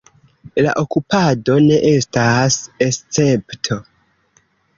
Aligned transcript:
La 0.67 0.71
okupado 0.83 1.57
ne 1.65 1.77
estas 1.91 2.57
escepto. 2.87 3.79